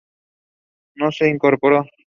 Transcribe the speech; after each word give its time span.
No 0.95 1.11
se 1.11 1.29
incorporó. 1.29 1.85